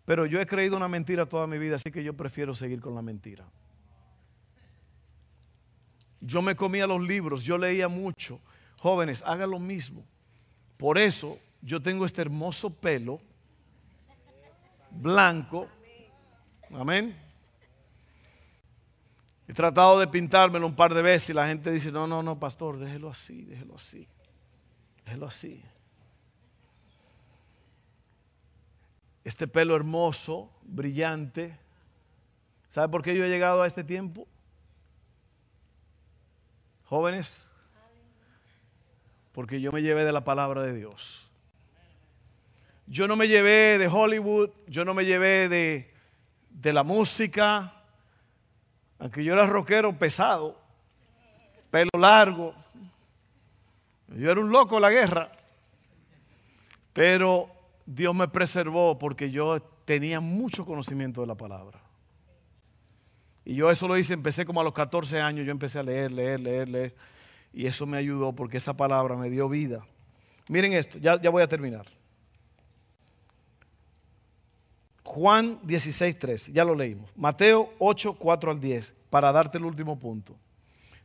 [0.06, 2.96] Pero yo he creído una mentira toda mi vida, así que yo prefiero seguir con
[2.96, 3.46] la mentira.
[6.20, 8.40] Yo me comía los libros, yo leía mucho.
[8.80, 10.04] Jóvenes, hagan lo mismo.
[10.78, 13.20] Por eso yo tengo este hermoso pelo
[14.92, 15.68] blanco.
[16.74, 17.16] Amén.
[19.48, 22.40] He tratado de pintármelo un par de veces y la gente dice, no, no, no,
[22.40, 24.08] pastor, déjelo así, déjelo así.
[25.06, 25.64] Déjelo así.
[29.24, 31.58] Este pelo hermoso, brillante.
[32.68, 34.28] ¿Sabe por qué yo he llegado a este tiempo?
[36.86, 37.48] Jóvenes,
[39.32, 41.30] porque yo me llevé de la palabra de Dios.
[42.88, 45.94] Yo no me llevé de Hollywood, yo no me llevé de,
[46.50, 47.74] de la música,
[48.98, 50.60] aunque yo era rockero pesado,
[51.70, 52.56] pelo largo.
[54.08, 55.32] Yo era un loco en la guerra,
[56.94, 57.59] pero
[57.92, 61.82] Dios me preservó porque yo tenía mucho conocimiento de la palabra.
[63.44, 66.12] Y yo eso lo hice, empecé como a los 14 años, yo empecé a leer,
[66.12, 66.96] leer, leer, leer.
[67.52, 69.84] Y eso me ayudó porque esa palabra me dio vida.
[70.50, 71.88] Miren esto, ya, ya voy a terminar.
[75.04, 77.10] Juan 16, 3, ya lo leímos.
[77.16, 80.36] Mateo 8, 4 al 10, para darte el último punto.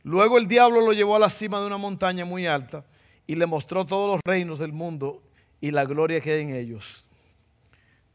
[0.03, 2.85] Luego el diablo lo llevó a la cima de una montaña muy alta
[3.27, 5.23] y le mostró todos los reinos del mundo
[5.61, 7.05] y la gloria que hay en ellos.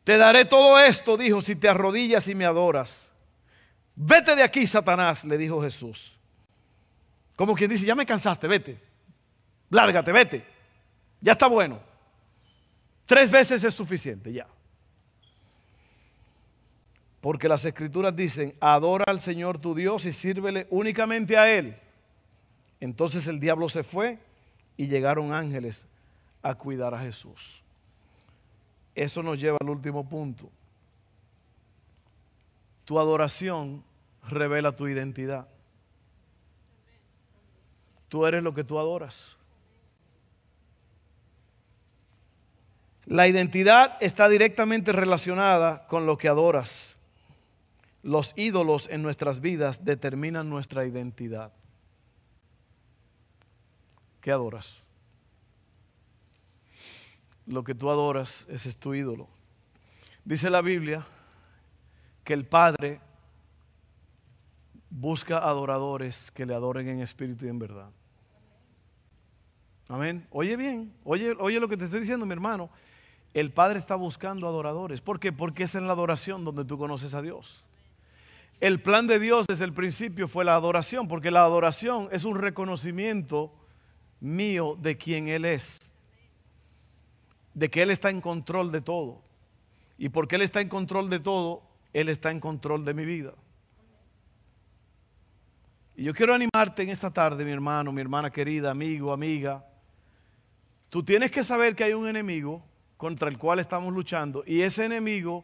[0.04, 3.12] Te daré todo esto, dijo, si te arrodillas y me adoras.
[3.96, 6.18] Vete de aquí, Satanás, le dijo Jesús.
[7.36, 8.80] Como quien dice, ya me cansaste, vete.
[9.70, 10.46] Lárgate, vete.
[11.22, 11.80] Ya está bueno.
[13.06, 14.48] Tres veces es suficiente, ya.
[17.22, 21.78] Porque las escrituras dicen, adora al Señor tu Dios y sírvele únicamente a Él.
[22.80, 24.20] Entonces el diablo se fue
[24.78, 25.86] y llegaron ángeles
[26.42, 27.64] a cuidar a Jesús.
[28.96, 30.50] Eso nos lleva al último punto.
[32.86, 33.84] Tu adoración
[34.28, 35.48] revela tu identidad.
[38.08, 39.38] Tú eres lo que tú adoras.
[43.06, 46.96] La identidad está directamente relacionada con lo que adoras.
[48.04, 51.52] Los ídolos en nuestras vidas determinan nuestra identidad.
[54.22, 54.89] ¿Qué adoras?
[57.50, 59.28] Lo que tú adoras, ese es tu ídolo.
[60.24, 61.06] Dice la Biblia
[62.24, 63.02] que el Padre
[64.92, 67.90] busca adoradores que le adoren en espíritu y en verdad.
[69.88, 70.28] Amén.
[70.30, 72.70] Oye bien, oye, oye lo que te estoy diciendo, mi hermano.
[73.34, 75.02] El Padre está buscando adoradores.
[75.02, 75.32] ¿Por qué?
[75.32, 77.66] Porque es en la adoración donde tú conoces a Dios.
[78.60, 82.38] El plan de Dios desde el principio fue la adoración, porque la adoración es un
[82.38, 83.52] reconocimiento
[84.20, 85.80] mío de quién Él es,
[87.60, 89.22] de que Él está en control de todo.
[89.98, 93.34] Y porque Él está en control de todo, Él está en control de mi vida.
[95.98, 99.66] Y yo quiero animarte en esta tarde, mi hermano, mi hermana querida, amigo, amiga.
[100.90, 102.64] Tú tienes que saber que hay un enemigo
[102.96, 105.44] contra el cual estamos luchando y ese enemigo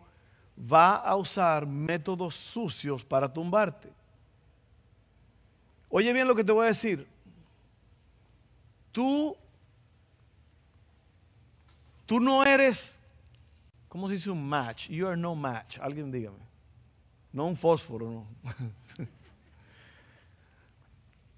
[0.57, 3.91] va a usar métodos sucios para tumbarte.
[5.89, 7.05] Oye bien lo que te voy a decir.
[8.93, 9.35] Tú,
[12.05, 12.99] tú no eres,
[13.87, 14.89] ¿cómo se dice un match?
[14.89, 15.79] You are no match.
[15.79, 16.45] Alguien dígame.
[17.31, 18.27] No un fósforo, no.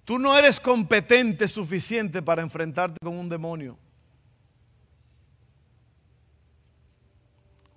[0.08, 3.78] Tú no eres competente suficiente para enfrentarte con un demonio.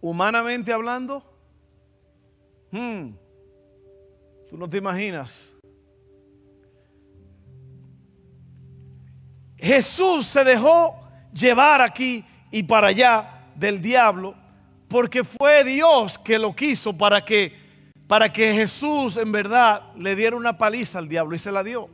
[0.00, 1.24] Humanamente hablando,
[2.70, 3.09] hmm,
[4.48, 5.53] tú no te imaginas.
[9.57, 11.00] Jesús se dejó
[11.33, 14.34] llevar aquí y para allá del diablo
[14.88, 17.60] porque fue Dios que lo quiso para que
[18.10, 21.88] para que Jesús en verdad le diera una paliza al diablo y se la dio.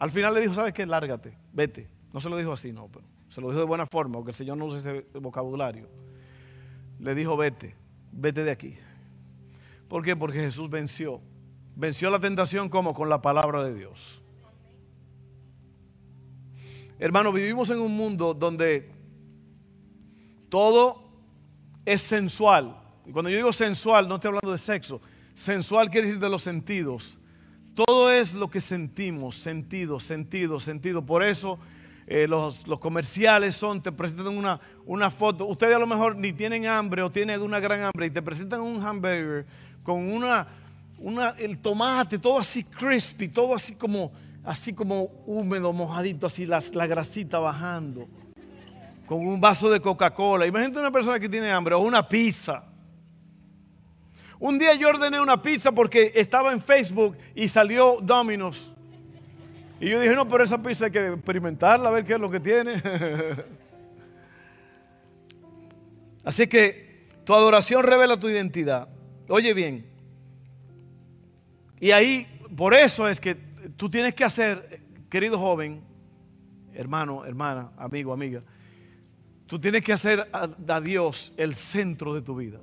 [0.00, 0.84] Al final le dijo, ¿sabes qué?
[0.84, 1.88] Lárgate, vete.
[2.12, 2.90] No se lo dijo así, no,
[3.28, 5.88] se lo dijo de buena forma, porque el Señor no usa ese vocabulario.
[6.98, 7.76] Le dijo, vete,
[8.10, 8.76] vete de aquí.
[9.86, 10.16] ¿Por qué?
[10.16, 11.20] Porque Jesús venció.
[11.76, 14.20] Venció la tentación como con la palabra de Dios.
[16.98, 18.90] Hermano, vivimos en un mundo donde
[20.48, 21.02] todo
[21.84, 22.76] es sensual.
[23.06, 25.00] Y cuando yo digo sensual, no estoy hablando de sexo.
[25.34, 27.18] Sensual quiere decir de los sentidos.
[27.74, 31.04] Todo es lo que sentimos, sentido, sentido, sentido.
[31.04, 31.58] Por eso
[32.06, 35.46] eh, los, comerciales son, te presentan una, una foto.
[35.46, 38.60] Ustedes a lo mejor ni tienen hambre o tienen una gran hambre y te presentan
[38.60, 39.46] un hamburger
[39.82, 40.46] con una,
[40.98, 46.62] una, el tomate, todo así crispy, todo así como, así como húmedo, mojadito, así la,
[46.72, 48.08] la grasita bajando.
[49.06, 50.46] Con un vaso de Coca-Cola.
[50.46, 52.62] Imagínate una persona que tiene hambre o una pizza.
[54.38, 58.72] Un día yo ordené una pizza porque estaba en Facebook y salió Domino's.
[59.80, 62.30] Y yo dije, no, pero esa pizza hay que experimentarla, a ver qué es lo
[62.30, 62.82] que tiene.
[66.24, 68.88] Así que tu adoración revela tu identidad.
[69.28, 69.86] Oye bien.
[71.78, 73.34] Y ahí, por eso es que
[73.76, 75.82] tú tienes que hacer, querido joven,
[76.74, 78.42] hermano, hermana, amigo, amiga,
[79.46, 82.60] tú tienes que hacer a, Dios el centro de tu vida.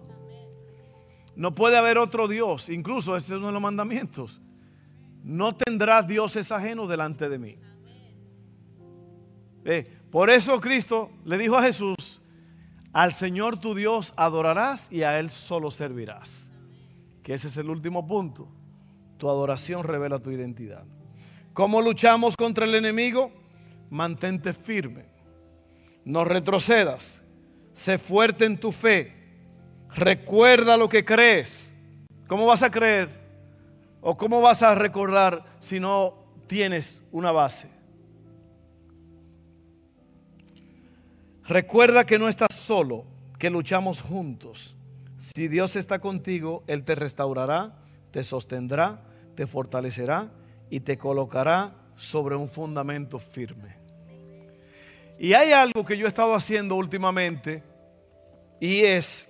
[1.35, 2.69] No puede haber otro Dios.
[2.69, 4.41] Incluso este es uno de los mandamientos.
[5.23, 7.57] No tendrás dioses ajenos delante de mí.
[9.65, 12.21] Eh, por eso Cristo le dijo a Jesús,
[12.91, 16.51] al Señor tu Dios adorarás y a Él solo servirás.
[17.23, 18.47] Que ese es el último punto.
[19.17, 20.85] Tu adoración revela tu identidad.
[21.53, 23.31] ¿Cómo luchamos contra el enemigo?
[23.89, 25.12] Mantente firme.
[26.05, 27.21] No retrocedas.
[27.73, 29.23] Sé fuerte en tu fe
[29.95, 31.71] Recuerda lo que crees.
[32.27, 33.09] ¿Cómo vas a creer?
[34.01, 36.15] ¿O cómo vas a recordar si no
[36.47, 37.69] tienes una base?
[41.45, 43.05] Recuerda que no estás solo,
[43.37, 44.75] que luchamos juntos.
[45.17, 47.77] Si Dios está contigo, Él te restaurará,
[48.11, 49.03] te sostendrá,
[49.35, 50.31] te fortalecerá
[50.69, 53.82] y te colocará sobre un fundamento firme.
[55.17, 57.63] Y hay algo que yo he estado haciendo últimamente
[58.59, 59.29] y es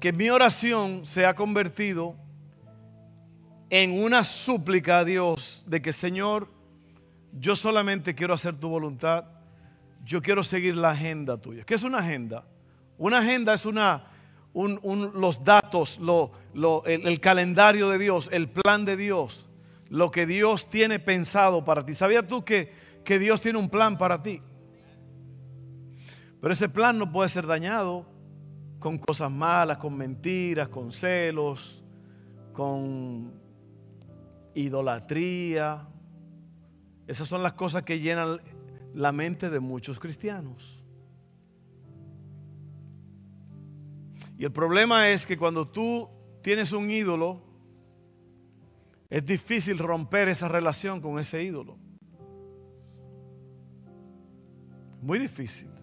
[0.00, 2.16] que mi oración se ha convertido
[3.70, 6.48] en una súplica a Dios de que Señor,
[7.32, 9.24] yo solamente quiero hacer tu voluntad,
[10.04, 11.64] yo quiero seguir la agenda tuya.
[11.64, 12.44] ¿Qué es una agenda?
[12.98, 14.04] Una agenda es una,
[14.54, 16.00] los datos,
[16.84, 19.48] el, el, calendario de Dios, el plan de Dios,
[19.88, 21.94] lo que Dios tiene pensado para ti.
[21.94, 22.72] ¿Sabías tú que,
[23.04, 24.40] que Dios tiene un plan para ti?
[26.40, 28.06] Pero ese plan no puede ser dañado
[28.78, 31.82] con cosas malas, con mentiras, con celos,
[32.52, 33.32] con
[34.54, 35.88] idolatría.
[37.06, 38.38] Esas son las cosas que llenan
[38.94, 40.82] la mente de muchos cristianos.
[44.38, 46.08] Y el problema es que cuando tú
[46.42, 47.42] tienes un ídolo,
[49.08, 51.78] es difícil romper esa relación con ese ídolo.
[55.00, 55.75] Muy difícil.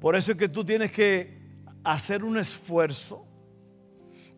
[0.00, 1.38] Por eso es que tú tienes que
[1.82, 3.26] hacer un esfuerzo.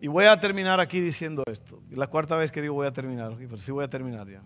[0.01, 1.83] Y voy a terminar aquí diciendo esto.
[1.91, 4.43] La cuarta vez que digo voy a terminar, pero sí voy a terminar ya.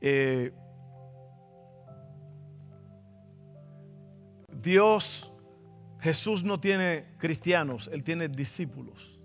[0.00, 0.52] Eh,
[4.52, 5.32] Dios,
[6.00, 9.18] Jesús no tiene cristianos, Él tiene discípulos.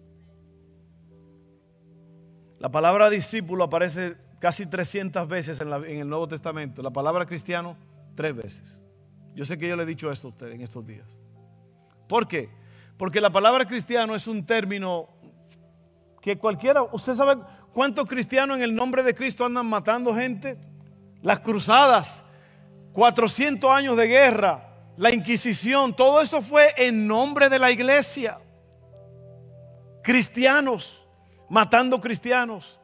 [2.60, 6.82] La palabra discípulo aparece casi 300 veces en, el Nuevo Testamento.
[6.82, 7.78] La palabra cristiano,
[8.16, 8.83] tres veces.
[9.36, 11.08] Yo sé que yo le he dicho esto a usted en estos días.
[12.08, 12.50] ¿Por qué?
[12.98, 15.10] Porque la palabra cristiano es un término
[16.22, 17.42] que cualquiera, usted sabe
[17.74, 20.58] cuántos cristianos en el nombre de Cristo andan matando gente.
[21.22, 22.22] Las cruzadas,
[22.94, 28.40] 400 años de guerra, la Inquisición, todo eso fue en nombre de la iglesia.
[30.04, 31.06] Cristianos,
[31.50, 32.80] matando cristianos.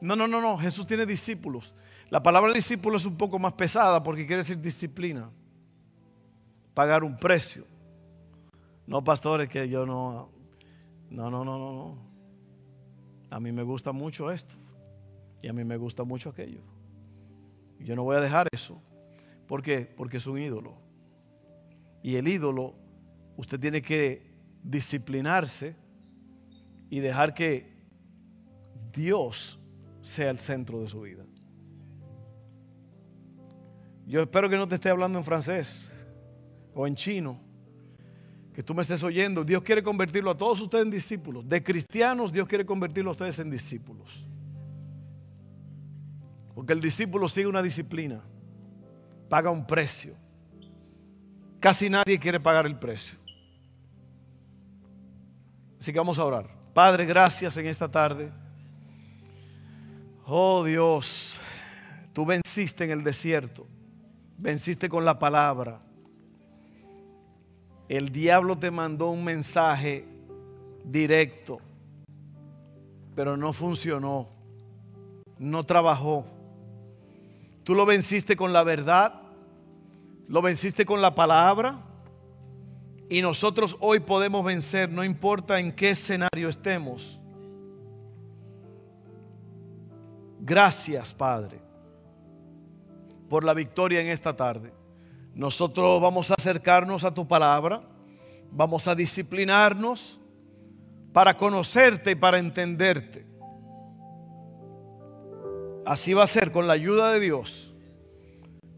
[0.00, 1.74] No, no, no, no, Jesús tiene discípulos.
[2.10, 5.30] La palabra discípulo es un poco más pesada porque quiere decir disciplina.
[6.74, 7.64] Pagar un precio.
[8.86, 10.28] No, pastores, que yo no.
[11.08, 11.98] No, no, no, no, no.
[13.30, 14.54] A mí me gusta mucho esto.
[15.40, 16.60] Y a mí me gusta mucho aquello.
[17.78, 18.82] Yo no voy a dejar eso.
[19.46, 19.62] ¿Por?
[19.96, 20.76] Porque es un ídolo.
[22.02, 22.74] Y el ídolo,
[23.36, 25.76] usted tiene que disciplinarse
[26.90, 27.72] y dejar que
[28.92, 29.60] Dios
[30.00, 31.24] sea el centro de su vida.
[34.06, 35.90] Yo espero que no te esté hablando en francés
[36.74, 37.40] o en chino,
[38.54, 39.44] que tú me estés oyendo.
[39.44, 41.48] Dios quiere convertirlo a todos ustedes en discípulos.
[41.48, 44.28] De cristianos, Dios quiere convertirlo a ustedes en discípulos.
[46.54, 48.22] Porque el discípulo sigue una disciplina,
[49.28, 50.14] paga un precio.
[51.58, 53.18] Casi nadie quiere pagar el precio.
[55.80, 56.48] Así que vamos a orar.
[56.72, 58.30] Padre, gracias en esta tarde.
[60.26, 61.40] Oh Dios,
[62.12, 63.66] tú venciste en el desierto,
[64.38, 65.80] venciste con la palabra.
[67.94, 70.04] El diablo te mandó un mensaje
[70.82, 71.60] directo,
[73.14, 74.30] pero no funcionó,
[75.38, 76.26] no trabajó.
[77.62, 79.22] Tú lo venciste con la verdad,
[80.26, 81.84] lo venciste con la palabra
[83.08, 87.20] y nosotros hoy podemos vencer, no importa en qué escenario estemos.
[90.40, 91.60] Gracias, Padre,
[93.28, 94.72] por la victoria en esta tarde.
[95.34, 97.82] Nosotros vamos a acercarnos a tu palabra,
[98.50, 100.18] vamos a disciplinarnos
[101.12, 103.26] para conocerte y para entenderte.
[105.84, 107.74] Así va a ser con la ayuda de Dios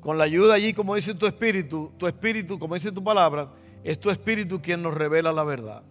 [0.06, 3.50] con la ayuda allí, como dice tu espíritu, tu espíritu, como dice tu palabra,
[3.82, 5.82] es tu espíritu quien nos revela la verdad.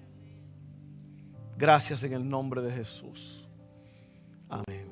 [1.57, 3.45] Gracias en el nombre de Jesús.
[4.47, 4.88] Amén.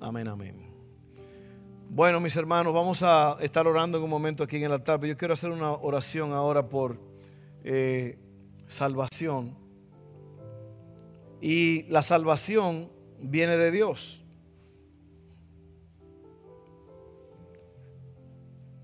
[0.00, 0.63] Amén, amén.
[1.96, 5.12] Bueno, mis hermanos, vamos a estar orando en un momento aquí en el altar, pero
[5.12, 6.98] yo quiero hacer una oración ahora por
[7.62, 8.18] eh,
[8.66, 9.56] salvación.
[11.40, 12.90] Y la salvación
[13.20, 14.24] viene de Dios.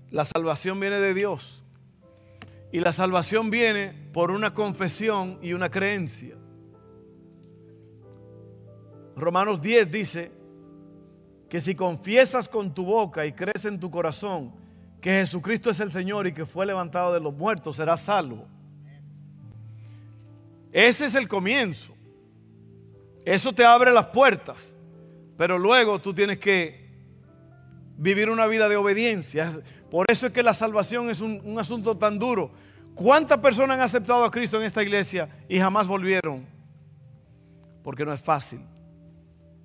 [0.09, 1.65] La salvación viene de Dios.
[2.71, 6.37] Y la salvación viene por una confesión y una creencia.
[9.17, 10.40] Romanos 10 dice
[11.51, 14.53] que si confiesas con tu boca y crees en tu corazón
[15.01, 18.47] que Jesucristo es el Señor y que fue levantado de los muertos, serás salvo.
[20.71, 21.93] Ese es el comienzo.
[23.25, 24.73] Eso te abre las puertas.
[25.37, 26.89] Pero luego tú tienes que
[27.97, 29.51] vivir una vida de obediencia.
[29.89, 32.53] Por eso es que la salvación es un, asunto tan duro.
[32.95, 36.45] ¿Cuántas personas han aceptado a Cristo en esta iglesia y jamás volvieron?
[37.83, 38.61] Porque no es fácil.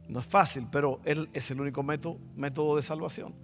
[0.08, 3.34] No es fácil, pero Él es el único método, método de salvación.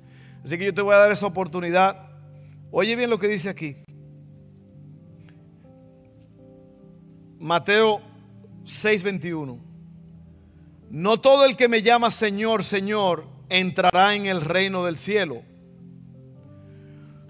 [0.44, 2.08] Así que yo te voy a dar esa oportunidad.
[2.70, 3.76] Oye bien lo que dice aquí.
[7.38, 8.00] Mateo
[8.64, 9.58] 6:21.
[10.90, 15.42] No todo el que me llama Señor, Señor, entrará en el reino del cielo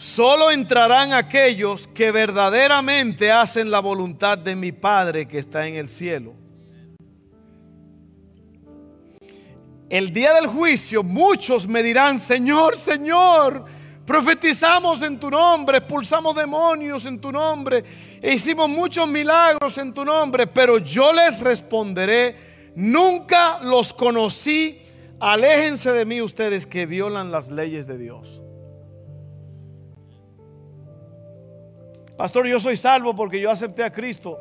[0.02, 5.88] Solo entrarán aquellos que verdaderamente hacen la voluntad de mi Padre que está en el
[5.88, 6.34] cielo.
[9.92, 13.66] El día del juicio muchos me dirán, Señor, Señor,
[14.06, 17.84] profetizamos en tu nombre, expulsamos demonios en tu nombre,
[18.22, 24.80] e hicimos muchos milagros en tu nombre, pero yo les responderé, nunca los conocí,
[25.20, 28.40] aléjense de mí ustedes que violan las leyes de Dios.
[32.16, 34.38] Pastor, yo soy salvo porque yo acepté a Cristo.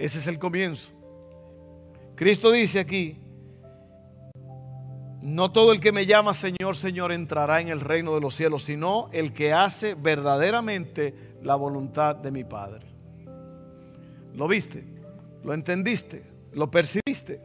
[0.00, 0.90] Ese es el comienzo.
[2.16, 3.20] Cristo dice aquí,
[5.24, 8.64] No todo el que me llama Señor, Señor entrará en el reino de los cielos,
[8.64, 12.84] sino el que hace verdaderamente la voluntad de mi Padre.
[14.34, 14.84] ¿Lo viste?
[15.42, 16.30] ¿Lo entendiste?
[16.52, 17.40] ¿Lo percibiste?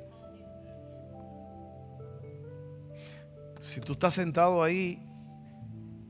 [3.62, 5.02] Si tú estás sentado ahí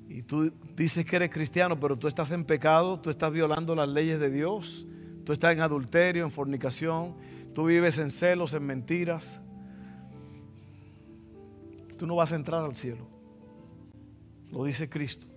[0.08, 3.90] y tú dices que eres cristiano, pero tú estás en pecado, tú estás violando las
[3.90, 4.88] leyes de Dios,
[5.24, 7.16] tú estás en adulterio, en fornicación,
[7.54, 9.40] tú vives en celos, en mentiras,
[12.00, 13.06] tú no vas a entrar al cielo.
[14.52, 15.28] Lo dice Cristo.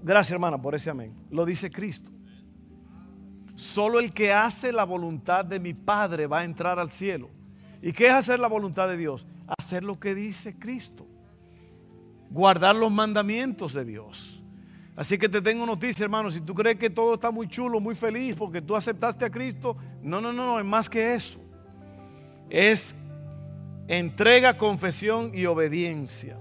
[0.00, 1.12] Gracias hermana por ese amén.
[1.30, 2.10] Lo dice Cristo.
[3.56, 7.28] Solo el que hace la voluntad de mi Padre va a entrar al cielo.
[7.82, 9.26] ¿Y qué es hacer la voluntad de Dios?
[9.58, 11.04] Hacer lo que dice Cristo.
[12.30, 14.40] Guardar los mandamientos de Dios.
[14.94, 16.30] Así que te tengo noticia, hermano.
[16.30, 19.76] Si tú crees que todo está muy chulo, muy feliz porque tú aceptaste a Cristo,
[20.02, 21.40] no, no, no, no, es más que eso.
[22.48, 22.94] Es
[23.88, 26.36] entrega, confesión y obediencia.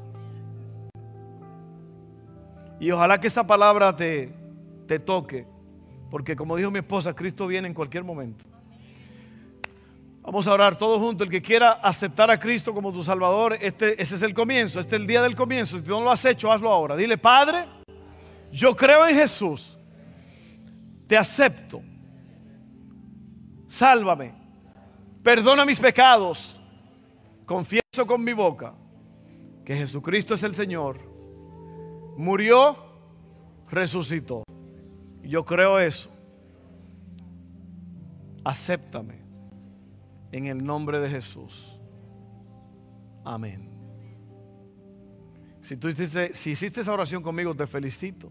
[2.80, 4.32] Y ojalá que esa palabra te,
[4.86, 5.48] te toque,
[6.12, 8.46] porque como dijo mi esposa, Cristo viene en cualquier momento.
[10.22, 11.26] Vamos a orar todos juntos.
[11.26, 14.98] El que quiera aceptar a Cristo como tu Salvador, este, ese es el comienzo, este
[14.98, 15.78] es el día del comienzo.
[15.78, 16.98] Si tú no lo has hecho, hazlo ahora.
[16.98, 17.66] Dile, Padre,
[18.52, 19.78] yo creo en Jesús,
[21.08, 21.82] te acepto,
[23.70, 24.34] sálvame,
[25.24, 26.57] perdona mis pecados,
[27.48, 28.76] confieso con mi boca
[29.66, 31.00] que Jesucristo es el Señor,
[32.16, 32.78] murió,
[33.72, 34.44] resucitó.
[35.24, 36.10] Yo creo eso.
[38.44, 39.20] Acéptame
[40.32, 41.80] en el nombre de Jesús.
[43.24, 43.70] Amén.
[45.62, 48.30] Si tú hiciste, si esa oración conmigo, te felicito.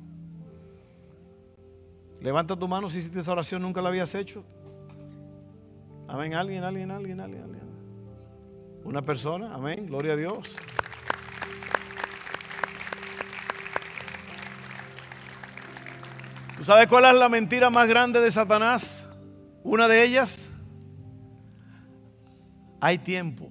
[2.21, 4.43] Levanta tu mano si hiciste esa oración, nunca la habías hecho.
[6.09, 6.33] Amén.
[6.33, 7.66] Alguien, alguien, alguien, alguien, alguien.
[8.87, 9.85] Una persona, amén.
[9.89, 10.55] Gloria a Dios.
[16.57, 19.05] ¿Tú sabes cuál es la mentira más grande de Satanás?
[19.65, 20.49] Una de ellas
[22.81, 23.51] hay tiempo.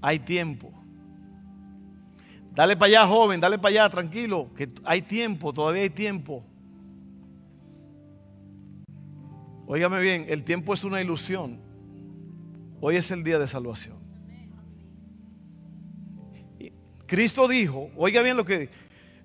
[0.00, 0.72] Hay tiempo.
[2.52, 6.44] Dale para allá, joven, dale para allá, tranquilo, que hay tiempo, todavía hay tiempo.
[9.66, 11.61] Óigame bien, el tiempo es una ilusión.
[12.84, 13.96] Hoy es el día de salvación.
[17.06, 18.70] Cristo dijo, oiga bien lo que,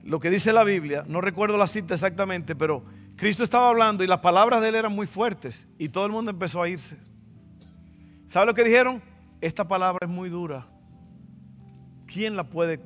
[0.03, 2.83] lo que dice la Biblia, no recuerdo la cita exactamente, pero
[3.15, 6.29] Cristo estaba hablando y las palabras de él eran muy fuertes y todo el mundo
[6.29, 6.97] empezó a irse.
[8.27, 9.01] ¿Sabe lo que dijeron?
[9.41, 10.67] Esta palabra es muy dura.
[12.05, 12.79] ¿Quién la puede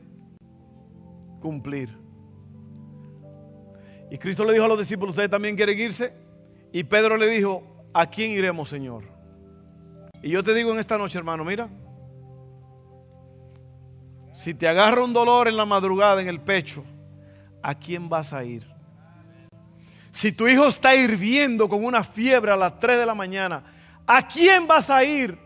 [1.41, 1.89] cumplir?
[4.09, 6.13] Y Cristo le dijo a los discípulos, ¿ustedes también quieren irse?
[6.71, 7.61] Y Pedro le dijo,
[7.93, 9.10] ¿a quién iremos, Señor?
[10.23, 11.69] Y yo te digo en esta noche, hermano, mira,
[14.33, 16.83] si te agarra un dolor en la madrugada en el pecho,
[17.61, 18.65] ¿a quién vas a ir?
[20.11, 23.63] Si tu hijo está hirviendo con una fiebre a las 3 de la mañana,
[24.13, 25.37] ¿A quién vas a ir?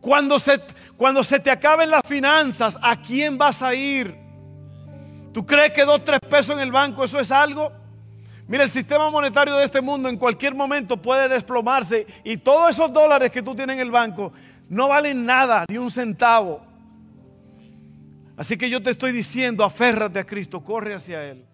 [0.00, 0.60] Cuando se,
[0.96, 4.16] cuando se te acaben las finanzas, ¿a quién vas a ir?
[5.34, 7.72] ¿Tú crees que dos, tres pesos en el banco, eso es algo?
[8.48, 12.92] Mira, el sistema monetario de este mundo en cualquier momento puede desplomarse y todos esos
[12.92, 14.32] dólares que tú tienes en el banco
[14.68, 16.60] no valen nada, ni un centavo.
[18.36, 21.44] Así que yo te estoy diciendo, aférrate a Cristo, corre hacia Él.